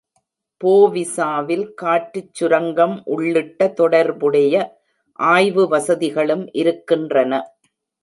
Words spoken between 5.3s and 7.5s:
ஆய்வு வசதிகளும் இருக்கின்றன.